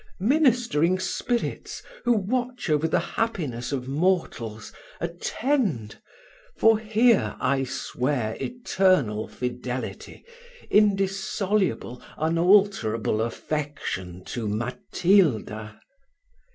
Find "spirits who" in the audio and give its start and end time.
0.97-2.13